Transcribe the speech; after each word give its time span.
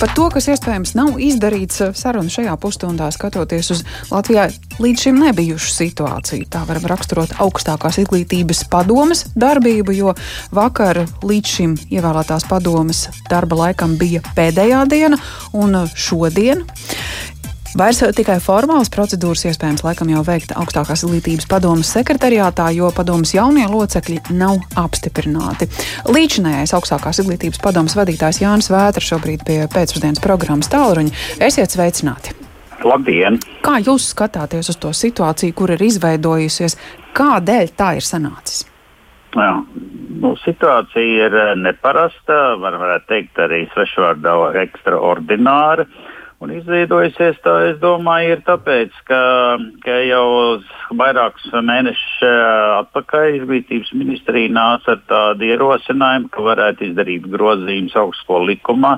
Par 0.00 0.08
to, 0.16 0.30
kas 0.32 0.46
iespējams 0.48 0.94
nav 0.96 1.18
izdarīts 1.20 1.82
sarunu 2.00 2.32
šajā 2.32 2.54
pusstundā, 2.62 3.10
skatoties 3.12 3.68
uz 3.74 3.82
Latvijā 4.08 4.46
līdz 4.80 5.02
šim 5.04 5.18
nebijušu 5.20 5.74
situāciju. 5.74 6.46
Tā 6.48 6.62
varam 6.64 6.86
raksturot 6.88 7.34
augstākās 7.44 7.98
izglītības 8.00 8.62
padomas 8.72 9.26
darbību, 9.36 9.92
jo 9.98 10.14
vakar 10.56 11.02
līdz 11.20 11.52
šim 11.52 11.76
ievēlētās 11.92 12.48
padomas 12.48 13.10
darba 13.28 13.60
laikam 13.66 13.98
bija 14.00 14.24
pēdējā 14.38 14.86
diena, 14.88 15.20
un 15.52 15.82
šodien 15.92 16.64
Vairs 17.78 18.00
tikai 18.18 18.40
formālas 18.42 18.88
procedūras 18.90 19.44
iespējams 19.46 19.84
laikam 19.86 20.08
jau 20.10 20.24
veikt 20.26 20.50
augstākās 20.58 21.04
izglītības 21.04 21.46
padomas 21.46 21.92
sekretariātā, 21.94 22.66
jo 22.74 22.88
padomas 22.90 23.30
jaunie 23.36 23.68
locekļi 23.70 24.34
nav 24.34 24.58
apstiprināti. 24.80 25.68
Līdzinājais 26.10 26.74
augstākās 26.74 27.22
izglītības 27.22 27.62
padomas 27.62 27.94
vadītājs 27.94 28.42
Jānis 28.42 28.72
Vēters 28.74 29.12
šobrīd 29.12 29.46
pie 29.46 29.60
pēcpusdienas 29.70 30.18
programmas 30.24 30.72
tālruņa. 30.72 31.14
Esiet 31.46 31.70
sveicināti! 31.76 32.34
Labdien! 32.82 33.38
Kā 33.62 33.78
jūs 33.78 34.10
skatāties 34.16 34.74
uz 34.74 34.82
to 34.82 34.90
situāciju, 34.90 35.54
kur 35.54 35.70
ir 35.70 35.86
izveidojusies? 35.92 36.74
Kādēļ 37.14 37.74
tā 37.78 37.94
ir 38.00 38.06
sanācis? 38.06 38.64
Jā, 39.38 39.60
nu, 40.18 40.34
situācija 40.42 41.28
ir 41.30 41.42
neparasta, 41.62 42.56
var, 42.58 42.82
varētu 42.82 43.12
teikt, 43.12 43.44
arī 43.46 43.68
svešvārdā 43.76 44.40
ekstraordināra. 44.66 45.86
Uh, 45.86 46.09
Un 46.40 46.54
izveidojusies 46.56 47.36
tā, 47.44 47.52
es 47.68 47.80
domāju, 47.82 48.30
ir 48.32 48.40
tāpēc, 48.46 48.94
ka, 49.04 49.20
ka 49.84 49.96
jau 50.08 50.24
vairākus 50.96 51.50
mēnešus 51.52 52.22
eh, 52.24 52.36
atpakaļ 52.78 53.34
izglītības 53.42 53.90
ministrija 54.00 54.52
nāca 54.56 54.94
ar 54.96 55.02
tādu 55.10 55.50
ierosinājumu, 55.50 56.30
ka 56.32 56.46
varētu 56.46 56.86
izdarīt 56.88 57.28
grozījumus 57.28 57.98
augstskolu 58.00 58.54
likumā 58.54 58.94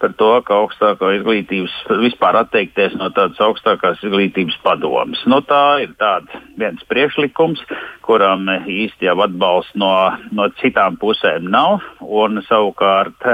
par 0.00 0.12
to, 0.20 0.30
ka 0.44 0.56
augstākā 0.62 1.12
izglītības 1.18 1.74
vispār 2.02 2.40
atteikties 2.42 2.96
no 3.00 3.08
tādas 3.16 3.40
augstākās 3.44 4.00
izglītības 4.04 4.56
padomas. 4.64 5.20
Nu, 5.28 5.42
tā 5.44 5.82
ir 5.84 5.94
tāds 6.00 6.32
viens 6.56 6.82
priekšlikums, 6.88 7.60
kuram 8.04 8.48
īsti 8.48 9.08
jau 9.08 9.16
atbalsts 9.24 9.76
no, 9.80 9.92
no 10.36 10.48
citām 10.60 10.98
pusēm 11.00 11.48
nav, 11.52 11.84
un 12.00 12.42
savukārt 12.48 13.28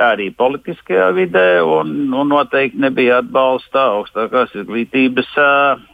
arī 0.00 0.28
politiskajā 0.36 1.08
vidē, 1.16 1.46
un, 1.64 2.12
un 2.12 2.32
noteikti 2.32 2.80
nebija 2.80 3.01
atbalsta 3.10 3.88
augstākās 3.96 4.54
izglītības. 4.62 5.32
Uh, 5.38 5.88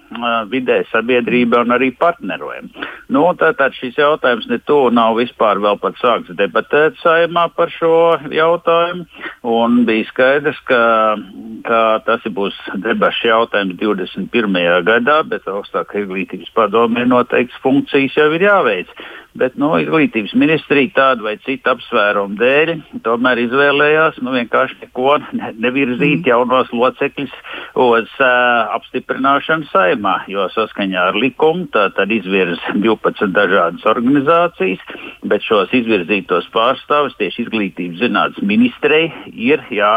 vidē, 0.48 0.84
sabiedrība 0.92 1.62
un 1.64 1.72
arī 1.74 1.90
partneriem. 1.96 2.70
Nu, 3.12 3.26
tātad 3.36 3.74
šis 3.76 3.98
jautājums 3.98 4.48
ne 4.48 4.58
to 4.58 4.90
nav 4.90 5.16
vispār 5.18 5.60
vēl 5.60 5.78
pat 5.80 5.96
sākts 6.00 6.34
debatēt 6.36 6.96
saimā 7.02 7.48
par 7.54 7.70
šo 7.70 8.18
jautājumu. 8.32 9.06
Un 9.42 9.84
bija 9.84 10.08
skaidrs, 10.08 10.58
ka, 10.64 11.16
ka 11.66 12.00
tas 12.06 12.24
būs 12.34 12.56
debašu 12.84 13.30
jautājums 13.30 13.78
21. 13.80 14.58
gadā, 14.86 15.20
bet 15.28 15.48
augstākā 15.50 16.02
izglītības 16.02 16.52
padomē 16.56 17.06
noteikts 17.08 17.58
funkcijas 17.64 18.18
jau 18.18 18.30
ir 18.36 18.46
jāveic 18.48 18.92
bet 19.38 19.56
nu, 19.60 19.70
izglītības 19.80 20.32
ministrija 20.38 20.90
tādu 20.96 21.26
vai 21.28 21.36
citu 21.44 21.70
apsvērumu 21.72 22.38
dēļ 22.40 22.72
tomēr 23.04 23.42
izvēlējās 23.44 24.20
nu, 24.24 24.32
vienkārši 24.34 24.78
neko 24.82 25.18
ne, 25.36 25.52
nevirzīt 25.64 26.22
mm. 26.22 26.28
jaunos 26.30 26.72
locekļus 26.74 27.34
uz 27.78 28.14
uh, 28.18 28.30
apstiprināšanu 28.78 29.68
saimā, 29.72 30.16
jo 30.32 30.48
saskaņā 30.54 31.08
ar 31.10 31.18
likumu 31.20 31.68
tā, 31.74 31.88
tad 31.96 32.12
izvirza 32.14 32.74
12 32.74 33.34
dažādas 33.36 33.86
organizācijas, 33.90 34.82
bet 35.28 35.46
šos 35.46 35.74
izvirzītos 35.76 36.48
pārstāvis 36.54 37.16
tieši 37.20 37.46
izglītības 37.46 38.02
zinātnes 38.02 38.48
ministrei 38.48 39.06
ir 39.34 39.64
jā 39.74 39.94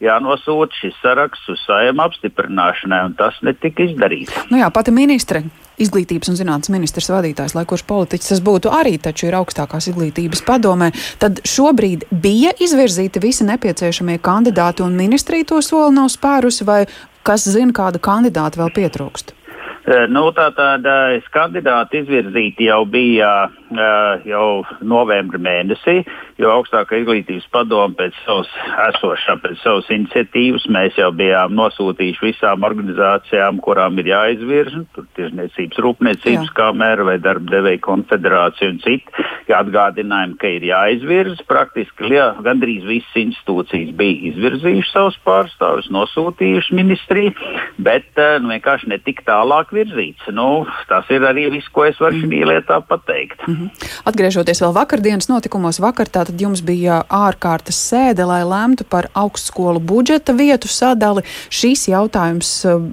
jānosūta 0.00 0.76
šis 0.80 0.96
saraksts 1.02 1.50
uz 1.52 1.62
saimā 1.66 2.08
apstiprināšanai, 2.08 3.02
un 3.08 3.16
tas 3.18 3.36
netika 3.46 3.84
izdarīts. 3.86 4.46
Nu 4.50 4.60
jā, 4.60 4.70
pati 4.74 4.94
ministre 4.94 5.44
izglītības 5.80 6.32
un 6.32 6.38
zinātnes 6.38 6.72
ministrs 6.72 7.10
vadītājs, 7.12 7.54
lai 7.56 7.66
kurš 7.68 7.86
politiķis 7.88 8.34
tas 8.34 8.44
būtu, 8.44 8.72
arī 8.74 8.96
taču 9.00 9.30
ir 9.30 9.38
augstākās 9.38 9.90
izglītības 9.92 10.44
padomē. 10.46 10.90
Tad 11.22 11.42
šobrīd 11.48 12.08
bija 12.10 12.52
izvirzīti 12.60 13.22
visi 13.22 13.48
nepieciešamie 13.48 14.20
kandidāti 14.24 14.84
un 14.84 14.98
ministrija 14.98 15.48
to 15.52 15.60
soli 15.64 15.96
nav 15.96 16.10
spērusi, 16.12 16.68
vai 16.68 16.82
kas 17.26 17.48
zina, 17.48 17.72
kāda 17.76 18.02
kandidāta 18.02 18.60
vēl 18.60 18.74
pietrūkst? 18.76 19.36
Eh, 19.80 20.04
nu, 20.12 20.26
tā 20.36 20.50
tad 20.52 20.84
kandidāti 21.32 22.02
izvirzīti 22.02 22.68
jau 22.68 22.82
bija 22.84 23.30
uh, 23.48 24.26
jau 24.28 24.60
novembra 24.84 25.40
mēnesī 25.40 26.02
jo 26.40 26.50
augstākā 26.54 27.00
izglītības 27.00 27.46
padome 27.52 27.96
pēc 27.98 28.16
savas 28.24 28.50
esošā, 28.88 29.36
pēc 29.42 29.60
savas 29.62 29.90
iniciatīvas 29.92 30.66
mēs 30.72 30.98
jau 31.00 31.10
bijām 31.16 31.54
nosūtījuši 31.58 32.26
visām 32.30 32.64
organizācijām, 32.66 33.60
kurām 33.64 34.00
ir 34.00 34.10
jāizvirza, 34.12 34.84
tur 34.96 35.08
tiešniecības 35.18 35.82
rūpniecības 35.86 36.48
Jā. 36.48 36.56
kamera 36.56 37.06
vai 37.10 37.18
darba 37.22 37.52
devēja 37.56 37.82
konfederācija 37.84 38.72
un 38.72 38.80
citi, 38.84 39.26
atgādinājumi, 39.50 40.36
ka 40.40 40.50
ir 40.56 40.66
jāizvirza. 40.70 41.44
Praktiski 41.50 42.12
jā, 42.14 42.30
gandrīz 42.44 42.84
visas 42.88 43.16
institūcijas 43.18 43.92
bija 43.98 44.30
izvirzījušas 44.30 44.94
savus 44.94 45.18
pārstāvjus, 45.26 45.90
nosūtījušas 45.94 46.76
ministriju, 46.76 47.34
bet 47.82 48.20
eh, 48.20 48.36
nu, 48.42 48.52
vienkārši 48.54 48.90
netika 48.92 49.26
tālāk 49.30 49.74
virzīts. 49.74 50.30
Nu, 50.34 50.64
tas 50.90 51.08
ir 51.12 51.26
arī 51.26 51.48
viss, 51.54 51.70
ko 51.74 51.86
es 51.88 51.98
varu 52.00 52.20
šī 52.22 52.44
lietā 52.50 52.80
pateikt. 52.86 53.42
Mm 53.46 53.56
-hmm. 53.56 53.88
Atgriežoties 54.10 54.62
vēl 54.62 54.74
vakardienas 54.74 55.28
notikumos, 55.28 55.80
vakar 55.82 56.06
tātad 56.06 56.29
Tātad 56.30 56.44
jums 56.46 56.60
bija 56.62 57.00
ārkārtas 57.10 57.74
sēde, 57.88 58.22
lai 58.22 58.44
lemtu 58.46 58.84
par 58.86 59.08
augstskolu 59.18 59.80
budžeta 59.82 60.30
vietu 60.38 60.68
sadali. 60.70 61.24
Šīs 61.50 61.88
jautājums 61.90 62.52
eh, 62.70 62.84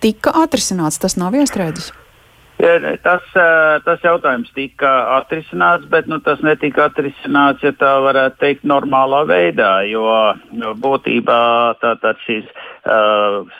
tika 0.00 0.32
atrisināts, 0.40 0.96
tas 0.96 1.18
nav 1.20 1.36
iestrēdzis. 1.36 1.90
Tas, 3.04 3.26
eh, 3.36 3.74
tas 3.84 4.00
jautājums 4.00 4.48
tika 4.56 4.94
atrisināts, 5.18 5.84
bet 5.92 6.08
nu, 6.08 6.16
tas 6.24 6.40
netika 6.40 6.88
atrisināts, 6.88 7.60
ja 7.60 7.74
tā 7.76 7.92
varētu 8.06 8.40
teikt, 8.40 8.64
normālā 8.64 9.20
veidā. 9.28 9.74
Jo, 9.90 10.32
būtībā 10.80 11.42
tātad 11.84 12.24
šīs 12.24 12.48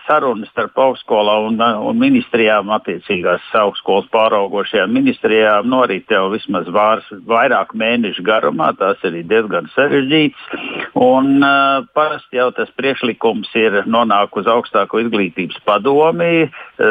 sarunas 0.07 0.51
starp 0.53 0.79
augstskolām 0.79 1.53
un, 1.53 1.61
un 1.61 2.01
ministrijām, 2.01 2.73
attiecīgās 2.79 3.45
augstskolas 3.61 4.09
pāraugošajām 4.15 4.93
ministrijām, 4.95 5.69
norit 5.69 6.11
jau 6.11 6.27
vismaz 6.33 6.69
vārs, 6.73 7.07
vairāk 7.29 7.75
mēnešu 7.79 8.25
garumā. 8.27 8.73
Tas 8.79 9.03
ir 9.07 9.21
diezgan 9.29 9.71
sarežģīts. 9.75 10.51
Un, 10.99 11.39
uh, 11.43 11.87
parasti 11.95 12.41
jau 12.41 12.51
tas 12.57 12.71
priekšlikums 12.79 13.51
ir 13.59 13.83
nonākusi 13.87 14.39
uz 14.39 14.51
augstāko 14.53 15.03
izglītības 15.03 15.59
padomi 15.67 16.49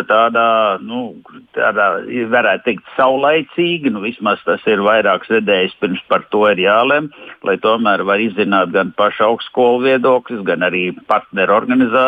tādā, 0.08 0.78
nu, 0.84 1.16
tādā 1.56 1.88
varētu 2.32 2.66
teikt, 2.66 2.90
saulaicīgi. 2.98 3.92
Nu, 3.94 4.04
vismaz 4.04 4.42
tas 4.46 4.64
ir 4.68 4.84
vairākas 4.84 5.32
nedēļas 5.38 5.78
pirms 5.82 6.04
par 6.12 6.26
to 6.34 6.44
ir 6.52 6.62
jālem, 6.66 7.10
lai 7.48 7.58
tomēr 7.64 8.04
var 8.08 8.22
izzināt 8.24 8.74
gan 8.76 8.92
pašu 8.98 9.30
augstskolu 9.30 9.86
viedokļus, 9.86 10.44
gan 10.48 10.66
arī 10.68 10.90
partneru 11.08 11.62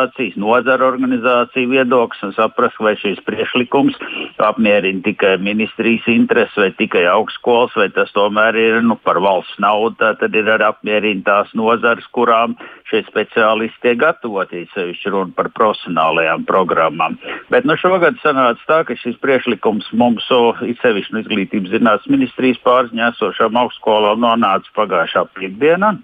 organizācijas, 0.10 0.38
nozaru 0.38 0.86
organizāciju 0.88 1.70
viedokļus 1.70 2.24
un 2.24 2.34
saprast, 2.34 2.80
vai 2.80 2.96
šis 2.98 3.20
priešlikums 3.26 3.96
apmierina 4.38 5.02
tikai 5.04 5.38
ministrijas 5.38 6.08
intereses 6.08 6.56
vai 6.58 6.72
tikai 6.78 7.06
augstskolas, 7.06 7.76
vai 7.76 7.90
tas 7.90 8.12
tomēr 8.14 8.56
ir 8.56 8.82
nu, 8.82 8.96
par 8.96 9.20
valsts 9.20 9.60
naudu. 9.60 9.96
Tad 10.00 10.36
ir 10.36 10.50
arī 10.50 10.66
apmierina 10.66 11.24
tās 11.24 11.54
nozares, 11.54 12.06
kurām 12.12 12.56
šie 12.90 13.04
speciālisti 13.08 13.82
tiek 13.82 14.00
gatavoti, 14.00 14.68
sevišķi 14.74 15.10
runa 15.14 15.34
par 15.36 15.50
profesionālajām 15.54 16.46
programmām. 16.46 17.18
Bet 17.50 17.66
nu, 17.66 17.78
šogad 17.78 18.18
sanāca 18.24 18.66
tā, 18.68 18.84
ka 18.88 18.96
šis 18.98 19.20
priekšlikums 19.22 19.92
mums, 19.94 20.26
sevišķi 20.30 21.14
no 21.14 21.24
izglītības 21.24 21.76
zinātnes 21.76 22.10
ministrijas 22.10 22.62
pārziņā 22.66 23.14
esošām 23.14 23.58
augstskolām, 23.60 24.22
nonāca 24.24 24.74
pagājušā 24.76 25.28
piekdienā, 25.38 25.98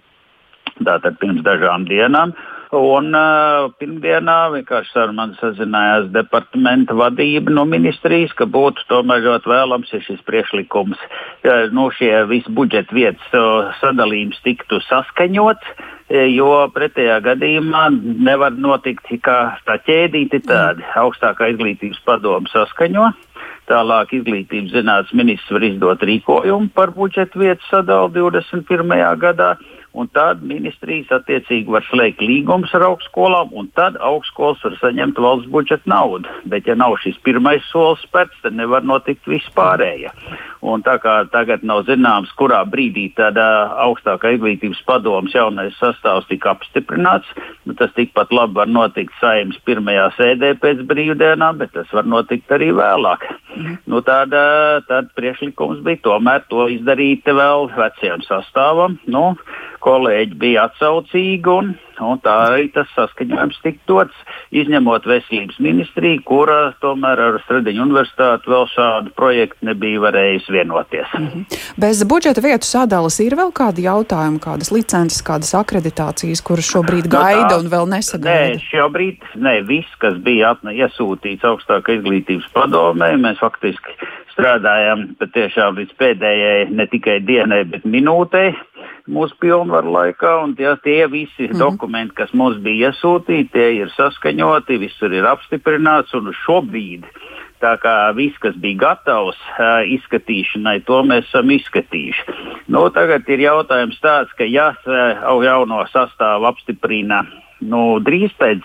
tātad 0.84 1.18
pirms 1.22 1.46
dažām 1.46 1.88
dienām. 1.90 2.36
Un 2.76 3.14
uh, 3.16 3.70
pirmdienā 3.80 4.36
vienkārši 4.56 4.98
ar 5.00 5.12
mani 5.16 5.38
sazinājās 5.40 6.10
departamenta 6.12 6.96
vadība 6.98 7.54
no 7.54 7.64
ministrijas, 7.70 8.34
ka 8.36 8.48
būtu 8.50 8.88
tomēr 8.90 9.22
ļoti 9.24 9.52
vēlams, 9.52 9.92
ja 9.94 10.02
šis 10.04 10.24
priekšlikums, 10.28 11.00
ja, 11.46 11.60
nu, 11.72 11.88
šie 11.96 12.12
visi 12.28 12.52
budžeta 12.52 12.96
vietas 12.96 13.38
uh, 13.38 13.70
sadalījums 13.80 14.42
tiktu 14.44 14.82
saskaņots, 14.90 15.92
jo 16.30 16.50
pretējā 16.70 17.16
gadījumā 17.26 17.88
nevar 18.28 18.54
notikt 18.54 19.08
kā 19.26 19.38
tā 19.66 19.80
ķēdīte 19.88 20.44
tāda 20.46 20.86
augstākā 21.02 21.48
izglītības 21.56 22.04
padoma 22.06 22.52
saskaņo. 22.52 23.08
Tālāk 23.66 24.14
izglītības 24.14 24.76
zinātnes 24.76 25.16
ministrs 25.18 25.56
var 25.56 25.66
izdot 25.66 26.04
rīkojumu 26.06 26.70
par 26.78 26.94
budžeta 26.94 27.40
vietu 27.42 27.66
sadalu 27.72 28.12
21. 28.14 28.94
gadā 29.18 29.56
un 29.96 30.10
tad 30.12 30.44
ministrijas 30.44 31.12
attiecīgi 31.16 31.72
var 31.72 31.86
slēgt 31.88 32.24
līgumus 32.24 32.74
ar 32.76 32.84
augstskolām, 32.90 33.54
un 33.56 33.70
tad 33.80 33.96
augstskolas 34.04 34.64
var 34.66 34.76
saņemt 34.82 35.20
valsts 35.24 35.50
budžeta 35.52 35.90
naudu. 35.90 36.32
Bet, 36.52 36.68
ja 36.68 36.76
nav 36.76 36.98
šis 37.04 37.18
pirmais 37.26 37.64
solis 37.72 38.04
spērts, 38.04 38.42
tad 38.44 38.58
nevar 38.60 38.84
notikt 38.84 39.28
viss 39.32 39.52
pārējais. 39.56 40.36
Un 40.66 40.84
tā 40.86 40.98
kā 41.02 41.16
tagad 41.32 41.64
nav 41.64 41.86
zināms, 41.88 42.34
kurā 42.40 42.64
brīdī 42.68 43.08
tādā 43.16 43.48
augstākā 43.86 44.34
izglītības 44.36 44.82
padomas 44.88 45.36
jaunais 45.36 45.78
sastāvs 45.80 46.28
tika 46.32 46.56
apstiprināts, 46.56 47.32
nu, 47.66 47.78
tas 47.80 47.94
tikpat 47.96 48.34
labi 48.36 48.60
var 48.60 48.72
notikt 48.72 49.16
saimnes 49.22 49.62
pirmajā 49.68 50.10
sēdē 50.18 50.56
pēc 50.62 50.84
brīvdienām, 50.90 51.62
bet 51.62 51.76
tas 51.78 51.92
var 51.96 52.10
notikt 52.10 52.52
arī 52.52 52.74
vēlāk. 52.76 53.30
Mm. 53.56 53.78
Nu, 53.92 54.02
tāda, 54.06 54.42
tad 54.90 55.12
priekšlikums 55.16 55.82
bija 55.86 56.02
tomēr 56.06 56.44
to 56.52 56.68
izdarīt 56.74 57.28
vēl 57.28 57.70
vecajam 57.76 58.24
sastāvam. 58.28 58.98
Nu, 59.08 59.24
kolēģi 59.86 60.40
bija 60.42 60.68
atsaucīgi, 60.70 61.52
un, 61.52 61.76
un 62.04 62.20
tā 62.24 62.34
arī 62.50 62.68
tas 62.74 62.90
saskaņojums 62.96 63.62
tika 63.64 63.80
dots, 63.88 64.16
izņemot 64.56 65.08
veselības 65.10 65.60
ministriju, 65.64 66.24
kura 66.28 66.58
tomēr 66.84 67.22
ar 67.28 67.40
Stradiņu 67.46 67.84
universitāti 67.86 68.52
vēl 68.52 68.68
šādu 68.74 69.14
projektu 69.18 69.70
nebija 69.70 70.02
varējusi 70.04 70.56
vienoties. 70.56 71.08
Mm 71.14 71.28
-hmm. 71.28 71.60
Bez 71.78 72.04
budžeta 72.04 72.42
vietu 72.42 72.66
sadalas 72.66 73.20
ir 73.20 73.36
vēl 73.36 73.52
kādi 73.54 73.88
jautājumi, 73.88 74.40
kādas 74.40 74.72
licences, 74.72 75.22
kādas 75.22 75.54
akreditācijas, 75.54 76.42
kuras 76.42 76.70
šobrīd 76.74 77.06
nu 77.06 77.16
gaida 77.18 77.42
no 77.42 77.50
tā, 77.50 77.60
un 77.60 77.72
vēl 77.76 77.90
nesagaida? 77.96 78.56
Nē, 78.56 78.60
šobrīd 78.72 79.18
ne, 79.36 79.62
viss, 79.62 79.96
kas 80.00 80.18
bija 80.18 80.56
iesūtīts 80.64 81.44
augstākā 81.44 82.00
izglītības 82.00 82.48
padomē, 82.54 83.16
mēs 83.18 83.40
faktiski 83.40 83.92
strādājam 84.36 85.16
patiešām 85.20 85.80
līdz 85.80 85.96
pēdējai 86.00 86.70
ne 86.76 86.88
tikai 86.92 87.20
dienai, 87.28 87.64
bet 87.72 87.86
minūtei 87.88 88.52
mūsu 89.12 89.38
pilnvaru 89.42 89.94
laikā. 89.94 90.34
Tie, 90.58 90.70
tie 90.84 91.08
visi 91.12 91.48
mm 91.48 91.54
-hmm. 91.54 91.60
dokumenti, 91.60 92.16
kas 92.16 92.34
mums 92.34 92.58
bija 92.58 92.92
iesūtīti, 92.92 93.52
tie 93.52 93.72
ir 93.82 93.90
saskaņoti, 93.98 94.80
visur 94.80 95.14
ir 95.14 95.26
apstiprināts 95.26 96.14
un 96.14 96.34
šobrīd. 96.46 97.06
Tā 97.62 97.78
kā 97.80 98.16
viss, 98.16 98.38
kas 98.38 98.56
bija 98.56 98.78
gatavs 98.78 99.38
uh, 99.38 99.82
izskatīšanai, 99.88 100.84
to 100.86 101.04
mēs 101.04 101.26
esam 101.26 101.50
izskatījuši. 101.50 102.22
Nu, 102.68 102.90
tagad 102.90 103.30
ir 103.30 103.40
jautājums 103.40 104.00
tāds, 104.02 104.34
ka 104.38 104.44
ja 104.44 104.76
uh, 104.76 105.44
jauno 105.44 105.86
sastāvu 105.88 106.46
apstiprina 106.46 107.26
nu, 107.62 108.00
drīz 108.00 108.34
pēc 108.38 108.62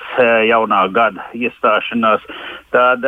jaunā 0.49 0.89
gada 0.93 1.23
iestāšanās, 1.33 2.21
tad, 2.71 3.07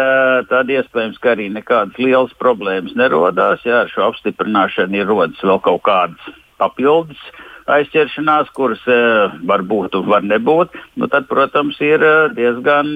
tad 0.48 0.70
iespējams, 0.70 1.18
ka 1.18 1.34
arī 1.34 1.48
nekādas 1.50 1.98
lielas 1.98 2.32
problēmas 2.38 2.94
nerodās. 2.94 3.64
Jā, 3.66 3.82
ar 3.82 3.90
šo 3.90 4.06
apstiprināšanu 4.06 4.96
ir 4.96 5.06
rodas 5.06 5.42
vēl 5.42 5.60
kaut 5.60 5.82
kādas 5.82 6.41
papildus 6.62 7.22
aizķeršanās, 7.70 8.50
kuras 8.56 8.82
uh, 8.90 9.34
var 9.46 9.62
būt 9.66 9.94
un 9.98 10.08
var 10.10 10.24
nebūt, 10.26 10.74
nu, 10.98 11.08
tad, 11.10 11.28
protams, 11.30 11.78
ir 11.84 12.02
uh, 12.02 12.30
diezgan 12.34 12.88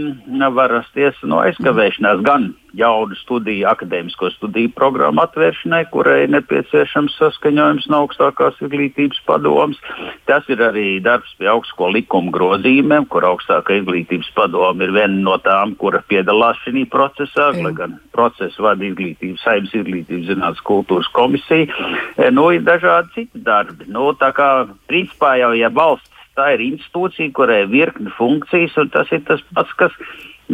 var 0.57 0.73
rasties 0.81 1.21
no 1.23 1.43
aizkavēšanās 1.45 2.25
gan 2.27 2.51
jaunu 2.77 3.17
studiju, 3.23 3.67
akadēmisko 3.71 4.31
studiju 4.35 4.73
programmu 4.77 5.23
atvēršanai, 5.25 5.85
kurai 5.93 6.23
ir 6.25 6.33
nepieciešams 6.35 7.17
saskaņojums 7.21 7.89
no 7.93 8.03
augstākās 8.05 8.59
izglītības 8.65 9.23
padomas. 9.29 9.81
Tas 10.29 10.47
ir 10.53 10.63
arī 10.65 10.99
darbs 11.05 11.33
pie 11.41 11.49
augstsko 11.53 11.91
likuma 11.95 12.35
grozījumiem, 12.35 13.09
kur 13.13 13.27
augstākā 13.31 13.81
izglītības 13.81 14.33
padoma 14.37 14.87
ir 14.87 14.95
viena 14.97 15.21
no 15.29 15.39
tām, 15.45 15.77
kura 15.81 16.03
piedalās 16.11 16.61
šajā 16.65 16.87
procesā, 16.93 17.51
lai 17.57 17.73
gan 17.77 17.97
procesu 18.15 18.67
vada 18.67 18.85
izglītības, 18.85 19.45
saimnes 19.45 19.75
izglītības 19.77 20.29
zinātnes 20.33 20.65
kultūras 20.67 21.09
komisija. 21.17 21.71
E, 22.17 22.31
nu, 22.35 22.51
ir 22.55 22.67
dažādi 22.67 23.15
citi 23.15 23.45
darbi. 23.47 23.89
Nu, 23.93 24.11
tā 24.19 24.33
kā 24.37 24.51
principā 24.91 25.37
jau, 25.41 25.55
ja 25.57 25.73
valsts 25.73 26.13
tā 26.37 26.53
ir 26.55 26.65
institūcija, 26.67 27.33
kurai 27.37 27.63
ir 27.65 27.71
virkni 27.73 28.13
funkcijas, 28.17 28.77
un 28.83 28.91
tas 28.93 29.13
ir 29.15 29.23
tas 29.29 29.41
pats, 29.57 29.73
kas 29.81 29.95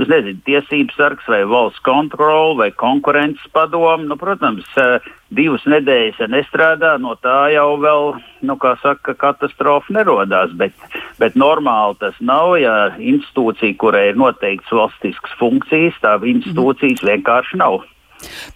es 0.01 0.09
nezinu, 0.09 0.41
tiesības 0.47 0.97
sargs 0.97 1.27
vai 1.29 1.43
valsts 1.45 1.83
kontrole 1.85 2.57
vai 2.57 2.71
konkurences 2.73 3.45
padomu. 3.53 4.09
Nu, 4.09 4.17
protams, 4.17 4.65
eh, 4.81 5.05
divas 5.29 5.65
nedēļas 5.69 6.21
ja 6.23 6.29
nestrādā, 6.33 6.95
no 7.01 7.15
tā 7.21 7.53
jau 7.53 7.77
vēl, 7.77 8.17
nu, 8.43 8.57
kā 8.57 8.75
saka, 8.81 9.15
katastrofa 9.15 9.93
nerodās. 9.93 10.57
Bet, 10.57 10.73
bet 11.21 11.37
normāli 11.37 11.99
tas 12.01 12.17
nav, 12.21 12.57
ja 12.61 12.97
institūcija, 12.97 13.77
kurai 13.77 14.09
ir 14.13 14.17
noteikts 14.17 14.73
valstiskas 14.73 15.37
funkcijas, 15.39 16.01
tā 16.01 16.17
institūcijas 16.25 17.05
vienkārši 17.05 17.61
nav. 17.61 17.83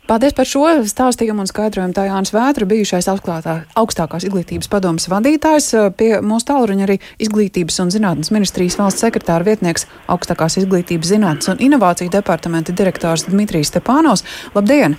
Paldies 0.06 0.36
par 0.36 0.48
šo 0.48 0.64
stāstījumu 0.86 1.44
un 1.44 1.50
skaidrojumu. 1.50 1.94
Tā 1.96 2.06
Jānis 2.08 2.32
Vētra, 2.34 2.68
bijušais 2.68 3.08
atklātā, 3.10 3.58
augstākās 3.78 4.28
izglītības 4.28 4.70
padomas 4.72 5.08
vadītājs, 5.10 5.72
pie 5.98 6.10
mūsu 6.22 6.50
tālruņa 6.52 6.86
arī 6.86 7.00
izglītības 7.22 7.82
un 7.84 7.92
zinātnes 7.94 8.32
ministrijas 8.34 8.78
valsts 8.80 9.02
sekretāra 9.06 9.46
vietnieks, 9.46 9.88
augstākās 10.12 10.60
izglītības 10.62 11.14
zinātnes 11.16 11.52
un 11.52 11.62
inovāciju 11.70 12.14
departamenta 12.14 12.74
direktors 12.76 13.26
Dmitrijs 13.30 13.74
Stepānos. 13.74 14.26
Labdien! 14.54 14.98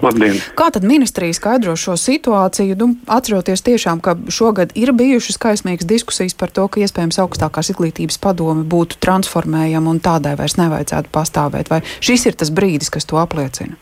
Labdien. 0.00 0.38
Kā 0.56 0.70
tad 0.72 0.84
ministrija 0.88 1.34
skaidro 1.36 1.74
šo 1.76 1.96
situāciju? 2.00 2.76
Nu, 2.80 2.88
atceroties 3.10 3.62
tiešām, 3.66 4.00
ka 4.04 4.16
šogad 4.32 4.72
ir 4.78 4.94
bijušas 4.96 5.36
kaismīgas 5.40 5.88
diskusijas 5.88 6.36
par 6.38 6.52
to, 6.56 6.66
ka 6.72 6.80
iespējams 6.80 7.20
augstākās 7.20 7.72
izglītības 7.74 8.20
padome 8.22 8.64
būtu 8.64 9.00
transformējama 9.04 9.92
un 9.92 10.02
tādai 10.04 10.36
vairs 10.40 10.56
nevajadzētu 10.60 11.12
pastāvēt. 11.12 11.72
Vai 11.72 11.82
šis 12.00 12.30
ir 12.30 12.38
tas 12.40 12.52
brīdis, 12.54 12.92
kas 12.92 13.08
to 13.08 13.20
apliecina? 13.20 13.76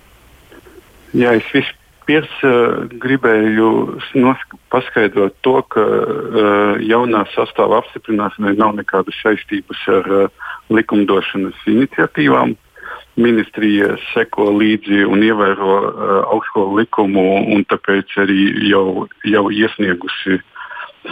Jā, 1.16 1.36
es 1.38 1.46
vispirms 1.54 2.34
uh, 2.44 2.88
gribēju 3.00 3.70
paskaidrot 4.74 5.38
to, 5.46 5.58
ka 5.70 5.84
uh, 5.84 6.78
jaunā 6.82 7.24
sastāva 7.36 7.78
apstiprināšanai 7.84 8.56
nav 8.58 8.74
nekādas 8.80 9.16
saistības 9.22 9.86
ar 9.94 10.14
uh, 10.24 10.48
likumdošanas 10.74 11.62
iniciatīvām. 11.70 12.58
Uh, 12.58 12.67
ministrija 13.18 13.94
seko 14.12 14.50
līdzi 14.56 15.04
un 15.08 15.24
ievēro 15.26 15.72
uh, 15.78 16.12
augstskolu 16.34 16.78
likumu, 16.80 17.24
un 17.54 17.64
tāpēc 17.70 18.14
arī 18.24 18.44
jau, 18.70 19.06
jau 19.26 19.44
iesniegusi 19.54 20.38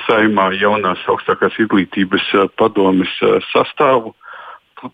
saimā 0.06 0.50
jaunās 0.61 1.03
augstākās 1.11 1.58
izglītības 1.62 2.31
uh, 2.35 2.47
padomes 2.61 3.12
uh, 3.23 3.41
sastāvu. 3.53 4.14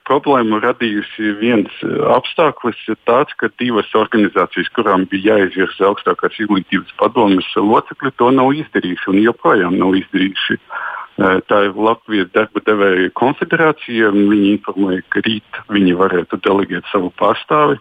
Problēmu 0.06 0.60
radījusi 0.62 1.32
viens 1.40 1.80
apstākļus, 2.14 2.84
tāds, 3.02 3.34
ka 3.40 3.48
divas 3.58 3.88
organizācijas, 3.98 4.70
kurām 4.76 5.08
bija 5.10 5.34
jāizvirza 5.40 5.88
augstākās 5.88 6.38
izglītības 6.38 6.94
padomes 7.02 7.48
locekļi, 7.58 8.14
to 8.16 8.30
nav 8.30 8.54
izdarījuši 8.60 9.10
un 9.10 9.18
joprojām 9.24 9.80
nav 9.82 9.98
izdarījuši. 9.98 10.60
Uh, 10.60 10.92
Tā 11.20 11.58
ir 11.66 11.76
Latvijas 11.76 12.30
darba 12.32 12.62
devēja 12.64 13.10
konfederācija. 13.18 14.08
Viņi 14.14 14.54
informēja, 14.54 15.02
ka 15.12 15.20
rīt 15.26 15.58
viņi 15.68 15.92
varētu 15.98 16.38
delegēt 16.46 16.88
savu 16.88 17.12
pārstāvi. 17.20 17.76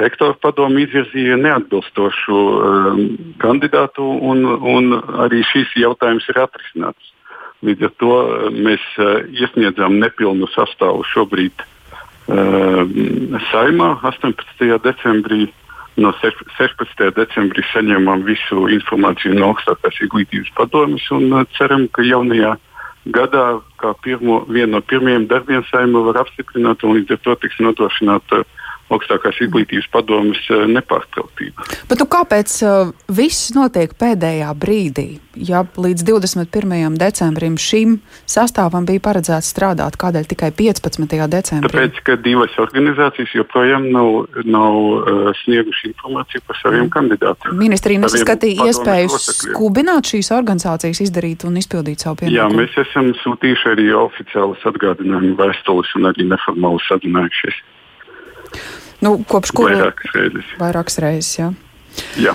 Rektora 0.00 0.36
padomu 0.40 0.80
izvirzīja 0.86 1.36
neatbilstošu 1.42 2.38
um, 2.38 3.02
kandidātu, 3.42 4.06
un, 4.30 4.46
un 4.48 4.96
arī 5.26 5.42
šīs 5.50 5.76
jautājums 5.76 6.28
ir 6.32 6.40
atrisināts. 6.46 7.12
Līdz 7.66 7.90
ar 7.90 7.94
to 8.00 8.16
mēs 8.54 8.84
uh, 8.96 9.20
iesniedzām 9.28 9.98
nepilnu 10.00 10.48
sastāvu 10.54 11.04
šobrīd 11.12 11.52
uh, 11.60 12.84
saimā 13.52 13.92
18. 14.08 14.78
decembrī. 14.88 15.50
Uh, 15.50 15.64
No 15.98 16.12
16. 16.22 17.10
decembrī 17.16 17.64
saņēmām 17.72 18.22
visu 18.26 18.68
informāciju 18.70 19.34
no 19.34 19.52
augstākās 19.52 19.98
izglītības 20.04 20.52
padomjas 20.54 21.08
un 21.16 21.32
uh, 21.32 21.46
ceram, 21.58 21.88
ka 21.90 22.04
jaunajā 22.06 22.54
gadā, 23.14 23.44
kā 23.80 23.94
pirmo, 24.04 24.44
vienu 24.46 24.76
no 24.76 24.82
pirmajiem 24.84 25.26
darbiem 25.30 25.64
saimē, 25.72 26.04
var 26.10 26.20
apstiprināt 26.22 26.84
un 26.86 26.94
līdz 26.98 27.16
ar 27.16 27.22
to 27.24 27.34
tiks 27.42 27.58
nodrošināta 27.64 28.44
uh, 28.44 28.57
augstākās 28.94 29.38
izglītības 29.44 29.88
padomes 29.92 30.40
eh, 30.50 30.64
nepārtrauktība. 30.72 31.66
Bet 31.90 32.00
nu, 32.00 32.06
kāpēc 32.10 32.54
uh, 32.64 32.92
viss 33.12 33.52
notiek 33.56 33.92
pēdējā 33.98 34.50
brīdī? 34.58 35.08
Ja 35.38 35.62
līdz 35.62 36.02
21. 36.08 36.96
decembrim 36.98 37.58
šim 37.62 37.98
sastāvam 38.26 38.86
bija 38.88 39.02
paredzēts 39.04 39.52
strādāt, 39.52 39.98
kādēļ 40.00 40.26
tikai 40.32 40.50
15. 40.56 41.14
decembrī? 41.30 41.68
Tāpēc, 41.68 42.00
ka 42.06 42.16
divas 42.24 42.56
organizācijas 42.58 43.36
joprojām 43.36 43.88
nav, 43.94 44.10
nav 44.48 44.78
uh, 44.78 45.30
snieguši 45.44 45.92
informāciju 45.92 46.44
par 46.48 46.60
saviem 46.62 46.86
mm. 46.86 46.92
kandidātiem. 46.96 47.56
Ministrija 47.60 48.02
nesaskatīja 48.02 48.68
iespēju 48.72 49.22
skubināt 49.22 50.10
šīs 50.10 50.32
organizācijas, 50.34 51.04
izdarīt 51.06 51.46
un 51.48 51.60
izpildīt 51.60 52.02
savu 52.02 52.22
pienākumu. 52.24 52.38
Jā, 52.40 52.50
mēs 52.50 52.78
esam 52.88 53.12
sūtījuši 53.22 53.72
arī 53.76 53.88
oficiālas 53.94 54.64
atgādinājumu 54.72 55.36
vēstules 55.38 55.94
un 55.98 56.10
arī 56.10 56.28
neformāli 56.32 56.82
sazinājušies. 56.88 57.62
Nu, 59.04 59.14
kopš 59.28 59.52
kura? 59.54 59.76
Vairākas 59.78 60.14
reizes. 60.16 60.54
Vairākas 60.58 60.98
reizes, 61.02 61.32
jā. 61.38 61.52
jā. 62.18 62.34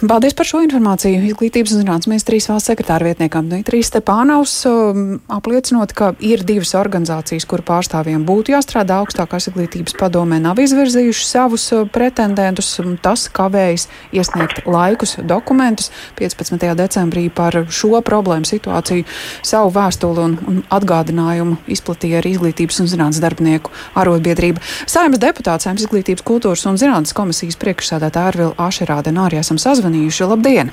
Paldies 0.00 0.34
par 0.36 0.48
šo 0.48 0.60
informāciju. 0.64 1.22
Izglītības 1.30 1.72
un 1.74 1.82
zinātnes 1.82 2.08
ministrijas 2.10 2.48
valsts 2.50 2.70
sekretāra 2.70 3.06
vietniekam 3.08 3.48
Dmitrijas 3.48 3.90
Stepānaus 3.90 4.52
um, 4.68 5.18
apliecinot, 5.32 5.94
ka 5.96 6.12
ir 6.24 6.44
divas 6.46 6.74
organizācijas, 6.78 7.46
kuru 7.48 7.64
pārstāvjiem 7.68 8.24
būtu 8.28 8.54
jāstrādā 8.54 9.00
augstākās 9.00 9.48
izglītības 9.50 9.96
padomē, 10.00 10.40
nav 10.42 10.60
izvirzījuši 10.60 11.26
savus 11.26 11.66
uh, 11.72 11.86
pretendentus. 11.88 12.72
Tas 13.00 13.26
kavējas 13.32 13.86
iesniegt 14.16 14.64
laikus 14.68 15.16
dokumentus 15.24 15.90
15. 16.20 16.60
decembrī 16.76 17.28
par 17.32 17.62
šo 17.72 18.02
problēmu 18.04 18.48
situāciju. 18.48 19.06
Savu 19.46 19.72
vēstuli 19.74 20.24
un, 20.26 20.36
un 20.50 20.60
atgādinājumu 20.72 21.58
izplatīja 21.70 22.20
arī 22.20 22.34
Izglītības 22.36 22.82
un 22.82 22.88
zinātnes 22.90 23.20
darbinieku 23.22 23.72
arotbiedrība. 23.98 24.62
Saimnes 24.90 25.20
deputāts, 25.22 25.66
Saimnes 25.66 25.86
izglītības 25.86 26.24
kultūras 26.26 26.66
un 26.68 26.78
zinātnes 26.80 27.16
komisijas 27.16 27.58
priekšsēdētāja 27.60 28.32
Arvila 28.32 28.68
Ašerāde 28.68 29.12
esam 29.40 29.58
sazvanījuši. 29.70 30.28
Labdien! 30.30 30.72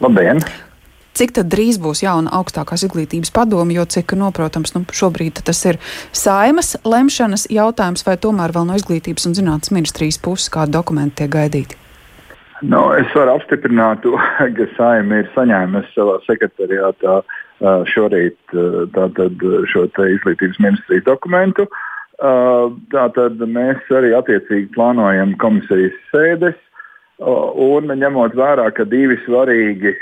Labdien! 0.00 0.42
Cik 1.12 1.34
tad 1.36 1.50
drīz 1.52 1.76
būs 1.76 2.00
jauna 2.00 2.32
augstākās 2.38 2.86
izglītības 2.86 3.34
padoma, 3.36 3.74
jo 3.76 3.84
cik 3.84 4.14
noprotams, 4.16 4.72
nu, 4.72 4.86
šobrīd 4.88 5.42
tas 5.44 5.60
ir 5.68 5.76
saimas 6.16 6.72
lemšanas 6.88 7.44
jautājums, 7.52 8.06
vai 8.06 8.16
tomēr 8.16 8.54
vēl 8.56 8.64
no 8.70 8.78
izglītības 8.80 9.28
un 9.28 9.36
zinātnes 9.36 9.74
ministrijas 9.76 10.20
puses 10.24 10.48
kādi 10.54 10.72
dokumenti 10.78 11.20
tiek 11.20 11.34
gaidīti? 11.34 11.76
Nu, 12.62 12.80
es 12.96 13.12
varu 13.12 13.36
apstiprināt 13.36 14.00
to, 14.06 14.16
ka 14.56 14.68
saima 14.78 15.20
ir 15.20 15.30
saņēmusi 15.36 15.92
savā 15.92 16.16
sekretariātā 16.24 17.20
šorīt 17.92 18.56
tātad, 18.96 19.46
šo 19.70 19.86
izglītības 19.86 20.60
ministrijas 20.64 21.04
dokumentu. 21.10 21.68
Tātad 22.94 23.42
mēs 23.50 23.92
arī 23.92 24.16
attiecīgi 24.16 24.72
plānojam 24.74 25.36
komisijas 25.42 25.94
sēdes 26.08 26.56
Un 27.22 27.92
ņemot 28.00 28.34
vērā, 28.34 28.66
ka 28.74 28.86
divi 28.88 29.18
svarīgi 29.26 29.92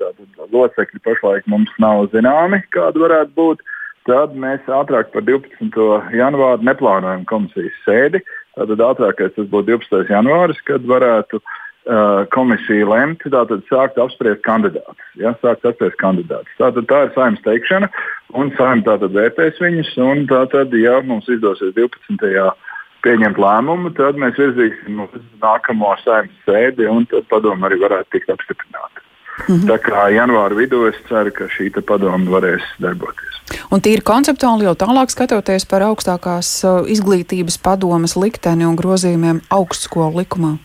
tātad, 0.00 0.26
locekļi 0.52 1.02
pašlaik 1.04 1.48
mums 1.50 1.70
nav 1.82 2.08
zināmi, 2.14 2.62
kāda 2.74 3.04
varētu 3.04 3.36
būt, 3.36 3.64
tad 4.08 4.36
mēs 4.38 4.68
ātrāk 4.68 5.12
par 5.14 5.24
12. 5.26 5.80
janvāru 6.16 6.66
neplānojam 6.66 7.26
komisijas 7.28 7.76
sēdi. 7.86 8.22
Tātad 8.58 8.82
ātrākais 8.84 9.34
tas 9.36 9.48
būtu 9.50 9.76
12. 9.76 10.10
janvāris, 10.10 10.60
kad 10.66 10.84
varētu 10.88 11.40
uh, 11.40 12.24
komisija 12.34 12.88
lemt, 12.90 13.22
tātad 13.32 13.62
sākt 13.70 14.00
apspriest 14.00 14.42
kandidātus. 14.46 15.12
Ja, 15.20 15.34
sākt 15.44 15.68
apspriest 15.68 16.00
kandidātus. 16.00 16.56
Tātad 16.60 16.88
tā 16.90 17.04
ir 17.06 17.14
saimnes 17.16 17.44
teikšana, 17.46 17.90
un 18.34 18.52
saimnes 18.58 18.88
tātad 18.88 19.14
vērtēs 19.16 19.62
viņus, 19.62 19.94
un 20.04 20.26
tātad, 20.30 20.74
ja 20.76 20.98
mums 21.06 21.30
izdosies 21.30 21.76
12. 21.78 22.18
janvārī 22.34 22.69
pieņemt 23.04 23.38
lēmumu, 23.40 23.92
tad 23.96 24.18
mēs 24.20 24.38
virzīsim 24.40 25.00
uz 25.04 25.22
nākamo 25.42 25.94
saimnes 26.04 26.44
sēdi, 26.46 26.88
un 26.90 27.06
tad 27.10 27.28
padoma 27.32 27.68
arī 27.68 27.80
varētu 27.84 28.16
tikt 28.16 28.32
apstiprināta. 28.34 29.06
Mm 29.48 29.56
-hmm. 29.56 29.68
Tā 29.70 29.78
kā 29.80 30.08
janvāra 30.12 30.54
vidū 30.54 30.88
es 30.88 30.96
ceru, 31.08 31.32
ka 31.32 31.44
šī 31.48 31.70
padoma 31.80 32.30
varēs 32.30 32.64
darboties. 32.78 33.30
Un 33.70 33.80
tīri 33.80 34.02
konceptuāli 34.02 34.64
jau 34.64 34.74
tālāk 34.74 35.10
skatoties 35.10 35.64
par 35.66 35.82
augstākās 35.82 36.48
uh, 36.64 36.86
izglītības 36.86 37.58
padomas 37.62 38.16
likteni 38.16 38.66
un 38.66 38.76
grozījumiem 38.76 39.40
augstskolu 39.50 40.22
likumā. 40.22 40.58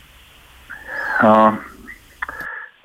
Uh, 1.24 1.56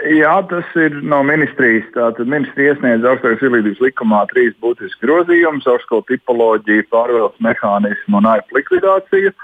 Jā, 0.09 0.39
tas 0.49 0.65
ir 0.81 0.95
no 1.05 1.21
ministrijas. 1.29 1.85
Tātad 1.93 2.29
ministrija 2.31 2.73
iesniedz 2.73 3.05
augstākās 3.05 3.43
izglītības 3.45 3.83
likumā 3.85 4.23
trīs 4.31 4.55
būtiskus 4.65 5.03
grozījumus- 5.05 5.69
augstskolu 5.73 6.07
tipoloģiju, 6.09 6.87
pārvaldes 6.89 7.43
mehānismu 7.45 8.17
un 8.23 8.29
aipu 8.33 8.57
likvidāciju. 8.57 9.35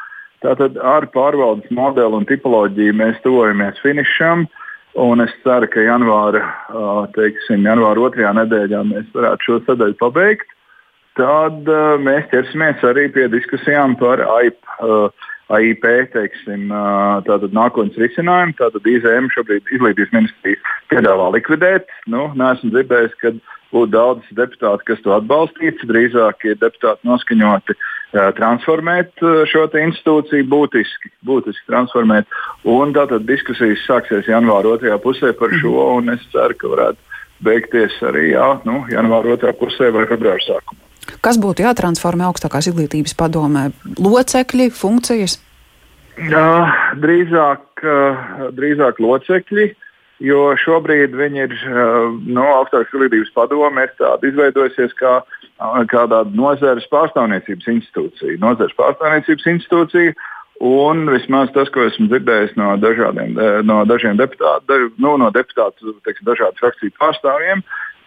Tātad 0.44 0.78
ar 0.80 1.06
pārvaldes 1.12 1.68
modeli 1.70 2.16
un 2.20 2.24
tipoloģiju 2.24 2.96
mēs 2.96 3.20
tuvojamies 3.24 3.82
finišam. 3.84 4.46
Un 4.96 5.20
es 5.20 5.32
ceru, 5.44 5.68
ka 5.68 5.80
janvāra, 5.80 6.40
teiksim, 7.12 7.60
janvāra 7.68 8.08
otrajā 8.08 8.32
nedēļā 8.40 8.80
mēs 8.88 9.12
varētu 9.12 9.44
šo 9.44 9.60
sadaļu 9.66 9.96
pabeigt. 10.00 10.48
Tad 11.16 11.68
mēs 12.00 12.30
ķersimies 12.32 12.80
arī 12.80 13.12
pie 13.12 13.28
diskusijām 13.28 13.98
par 14.00 14.24
AIP 14.24 14.56
AIP 15.54 15.84
teiksim, 16.10 16.70
tātad 17.26 17.52
nākotnes 17.54 17.98
risinājumu. 18.00 18.56
Tātad 18.58 18.88
IZM 18.90 19.28
šobrīd 19.34 19.68
izglītības 19.70 20.14
ministrija 20.14 20.72
piedāvā 20.90 21.28
likvidēt. 21.36 21.92
Nu, 22.10 22.28
Nesmu 22.38 22.72
dzirdējis, 22.74 23.14
ka 23.20 23.32
būtu 23.74 23.92
daudz 23.92 24.32
deputātu, 24.38 24.86
kas 24.88 25.02
to 25.04 25.14
atbalstītu. 25.14 25.86
Drīzāk 25.90 26.48
ir 26.50 26.58
deputāti 26.62 27.06
noskaņoti 27.06 27.76
transformēt 28.38 29.22
šo 29.50 29.66
institūciju, 29.82 30.48
būtiski, 30.50 31.12
būtiski 31.26 31.70
transformēt. 31.70 32.30
Un 32.66 32.94
tātad 32.96 33.26
diskusijas 33.28 33.84
sāksies 33.86 34.30
janvāra 34.30 34.76
otrajā 34.76 34.98
pusē 35.02 35.34
par 35.36 35.54
šo, 35.60 35.76
un 35.98 36.14
es 36.14 36.24
ceru, 36.32 36.58
ka 36.58 36.72
varētu 36.74 37.46
beigties 37.46 38.00
arī 38.06 38.32
jā, 38.32 38.48
nu, 38.66 38.82
janvāra 38.90 39.36
otrā 39.36 39.54
pusē 39.58 39.92
vai 39.94 40.06
februāra 40.10 40.42
sākumā. 40.46 40.85
Kas 41.24 41.40
būtu 41.42 41.64
jātransformē 41.66 42.26
augstākās 42.28 42.70
izglītības 42.70 43.16
padomē? 43.18 43.68
Locekļi, 44.02 44.70
funkcijas? 44.74 45.38
Jā, 46.16 46.50
drīzāk, 47.02 47.82
drīzāk 48.56 49.02
locekļi, 49.04 49.66
jo 50.24 50.44
šobrīd 50.62 51.16
viņi 51.16 51.42
ir 51.44 51.56
no 52.24 52.46
augstākās 52.60 52.94
izglītības 52.94 53.34
padome 53.36 53.84
izveidojusies 54.24 54.96
kā, 54.96 55.18
kā 55.92 56.06
tāda 56.08 56.24
nozares 56.32 56.88
pārstāvniecības 56.92 57.68
institūcija. 57.74 58.40
Nozares 58.40 58.78
pārstāvniecības 58.80 59.52
institūcija 59.56 60.16
Un 60.64 61.04
vismaz 61.12 61.50
tas, 61.52 61.68
ko 61.68 61.84
esmu 61.84 62.06
dzirdējis 62.08 62.54
no, 62.56 62.70
dažādiem, 62.80 63.34
no 63.68 63.82
dažiem 63.88 64.16
deputātiem, 64.16 64.88
nu, 64.96 65.16
no 65.20 65.28
deputātu, 65.34 65.92
teiksim, 66.06 66.24
dažādu 66.30 66.56
frakciju 66.62 66.94
pārstāvjiem, 66.96 67.60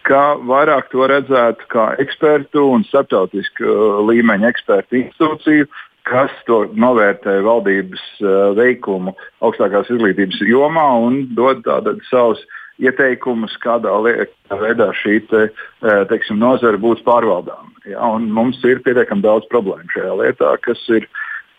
ka 0.08 0.22
vairāk 0.48 0.90
to 0.92 1.06
redzētu 1.10 1.68
kā 1.72 1.86
ekspertu 2.02 2.66
un 2.74 2.84
starptautisku 2.88 3.66
uh, 3.66 4.00
līmeņa 4.08 4.50
ekspertu 4.52 5.00
institūciju, 5.00 5.68
kas 6.08 6.32
to 6.48 6.62
novērtē 6.80 7.40
valdības 7.46 8.04
uh, 8.22 8.30
veikumu 8.58 9.14
augstākās 9.44 9.90
izglītības 9.92 10.40
jomā 10.48 10.86
un 11.04 11.22
dod 11.36 11.62
tātad 11.66 12.00
savus 12.08 12.42
ieteikumus, 12.80 13.58
kādā 13.60 13.92
veidā 14.00 14.88
šī 15.02 15.20
te, 15.30 15.46
uh, 15.50 16.02
teiksim, 16.10 16.40
nozara 16.40 16.80
būs 16.80 17.04
pārvaldāma. 17.06 17.68
Ja, 17.88 18.12
mums 18.20 18.60
ir 18.64 18.82
pietiekami 18.84 19.24
daudz 19.24 19.48
problēmu 19.52 19.92
šajā 19.94 20.16
lietā, 20.22 20.56
kas 20.64 20.82
ir, 20.92 21.08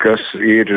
kas 0.02 0.22
ir, 0.38 0.70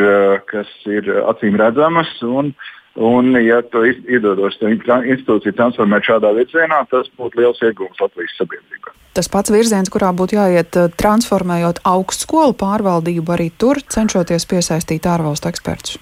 kas 0.50 0.70
ir 0.88 1.08
acīm 1.24 1.56
redzamas. 1.60 2.12
Un, 2.24 2.52
uh, 2.52 2.72
Un, 2.94 3.32
ja 3.42 3.58
to 3.74 3.82
izdodos 3.86 4.60
institūciju 4.62 5.56
transformēt 5.58 6.06
šādā 6.06 6.30
virzienā, 6.36 6.84
tas 6.92 7.08
būtu 7.18 7.40
liels 7.40 7.58
iegūms 7.66 7.98
Latvijas 7.98 8.36
sabiedrībā. 8.38 8.94
Tas 9.14 9.30
pats 9.30 9.50
virziens, 9.50 9.90
kurā 9.90 10.12
būtu 10.14 10.38
jāiet 10.38 10.78
eh, 10.78 10.90
transformējot 11.02 11.80
augstskolu 11.90 12.54
pārvaldību, 12.58 13.34
arī 13.34 13.48
tur 13.58 13.82
cenšoties 13.82 14.46
piesaistīt 14.50 15.06
ārvalstu 15.10 15.50
ekspertus. 15.50 15.98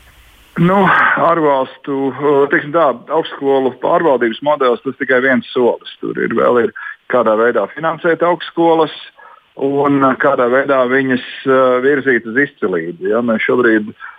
Nu, 0.61 0.83
ārvalstu, 1.17 2.13
teiksim 2.53 2.75
tā, 2.75 2.91
augstskolu 3.17 3.73
pārvaldības 3.81 4.43
modelis 4.45 4.85
tas 4.85 4.99
tikai 5.01 5.23
viens 5.25 5.49
solis. 5.49 5.97
Tur 6.05 6.19
ir 6.21 6.37
vēl 6.37 6.67
ir 6.67 6.75
kādā 7.13 7.39
veidā 7.41 7.65
finansēt 7.73 8.21
augstskolas 8.29 8.93
un 9.57 10.05
kādā 10.21 10.51
veidā 10.53 10.83
viņas 10.93 11.25
virzīt 11.85 12.29
uz 12.29 12.43
izcilību. 12.45 13.09
Ja? 13.15 13.25
Mēs 13.25 13.49
šobrīd 13.49 13.95
Uh, 13.95 14.12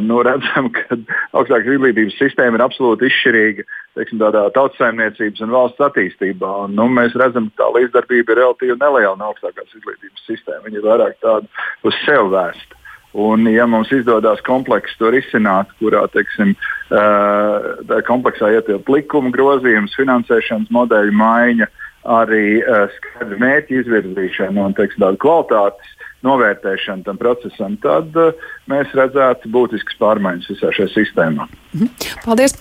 nu, 0.00 0.22
redzam, 0.24 0.70
ka 0.72 0.96
augstākās 1.36 1.74
izglītības 1.74 2.16
sistēma 2.20 2.56
ir 2.56 2.64
absolūti 2.64 3.08
izšķirīga 3.10 3.66
teiksim, 3.98 4.22
tautsājumniecības 4.56 5.44
un 5.44 5.54
valsts 5.54 5.84
attīstībā. 5.88 6.52
Un, 6.64 6.76
nu, 6.78 6.88
mēs 6.92 7.16
redzam, 7.18 7.50
ka 7.52 7.64
tā 7.64 7.70
līdzdarbība 7.76 8.34
ir 8.34 8.42
relatīvi 8.42 8.78
neliela 8.80 9.16
no 9.18 9.30
augstākās 9.32 9.74
izglītības 9.74 10.26
sistēmas. 10.28 10.66
Viņa 10.68 10.80
ir 10.80 10.88
vairāk 10.88 11.18
tāda 11.24 11.64
uz 11.88 11.98
sevi 12.04 12.34
vērsta. 12.34 12.78
Un, 13.18 13.48
ja 13.50 13.64
mums 13.66 13.90
izdodas 13.92 14.40
komplekss 14.46 14.98
to 15.00 15.10
risināt, 15.10 15.70
kurā 15.80 16.04
teiksim, 16.12 16.52
uh, 16.92 18.00
kompleksā 18.06 18.52
ietilpt 18.52 18.90
likuma 18.92 19.32
grozījums, 19.34 19.96
finansēšanas 19.96 20.68
modeļu 20.74 21.16
maiņa, 21.16 21.70
arī 22.18 22.60
uh, 22.60 22.84
skaidra 22.94 23.40
mērķa 23.40 23.80
izvirzīšana 23.80 24.68
un 24.68 24.76
teiksim, 24.76 25.08
kvalitātes 25.24 25.96
novērtēšanu 26.26 27.06
tam 27.06 27.18
procesam, 27.20 27.76
tad 27.82 28.16
uh, 28.18 28.46
mēs 28.70 28.94
redzētu 28.98 29.50
būtiskas 29.54 29.98
pārmaiņas 30.00 30.50
visā 30.54 30.72
šajā 30.74 30.94
sistēmā. 30.96 31.48
Mhm. 31.72 31.86
Paldies 32.24 32.54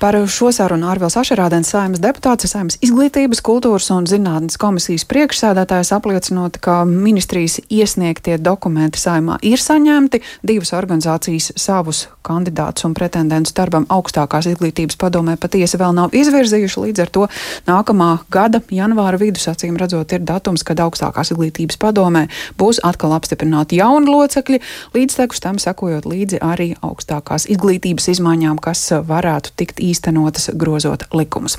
par 0.00 0.16
šo 0.28 0.48
sarunu. 0.52 0.88
Ārvēls 0.88 1.18
Ašerādens, 1.20 1.68
saimnes 1.68 2.00
deputāts, 2.00 2.48
saimnes 2.48 2.78
izglītības, 2.84 3.42
kultūras 3.44 3.90
un 3.92 4.06
zinātnes 4.08 4.56
komisijas 4.60 5.04
priekšsēdētājs 5.10 5.92
apliecinot, 5.92 6.56
ka 6.64 6.80
ministrijas 6.88 7.58
iesniegtie 7.68 8.38
dokumenti 8.40 9.00
saimā 9.00 9.36
ir 9.44 9.60
saņemti. 9.60 10.22
Divas 10.42 10.72
organizācijas 10.76 11.52
savus 11.60 12.06
kandidātus 12.24 12.86
un 12.88 12.94
pretendentus 12.96 13.52
darbam 13.52 13.84
augstākās 13.92 14.48
izglītības 14.54 14.96
padomē 14.96 15.36
patiesi 15.40 15.76
vēl 15.80 15.92
nav 15.96 16.16
izvirzījuši. 16.16 16.80
Līdz 16.86 17.04
ar 17.04 17.12
to 17.12 17.28
nākamā 17.68 18.10
gada 18.32 18.62
janvāra 18.72 19.20
vidus 19.20 19.44
acīm 19.52 19.76
redzot 19.80 20.16
ir 20.16 20.24
datums, 20.24 20.64
kad 20.64 20.80
augstākās 20.80 21.34
izglītības 21.34 21.76
padomē 21.84 22.26
būs 22.60 22.80
atkal 22.84 23.12
apstiprināti 23.16 23.82
jauni 23.82 24.08
locekļi, 24.08 24.60
līdz 24.96 25.20
tekus 25.20 25.44
tam 25.44 25.60
sekojot 25.60 26.08
līdzi 26.08 26.40
arī 26.40 26.72
augstākās 26.80 27.44
izglītības 27.52 28.08
izmaiņām 28.16 28.53
izmaiņām, 28.54 28.58
kas 28.60 28.92
varētu 29.06 29.52
tikt 29.56 29.80
īstenotas 29.80 30.50
grozot 30.54 31.04
likumus. 31.12 31.56